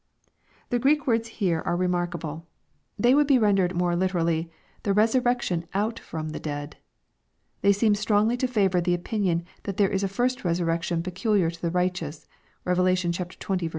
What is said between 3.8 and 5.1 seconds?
literally, *' the